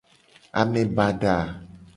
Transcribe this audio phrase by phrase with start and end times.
[0.59, 1.41] Ame bada a.